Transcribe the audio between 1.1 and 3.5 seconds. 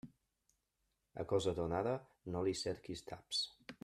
A cosa donada no li cerquis taps.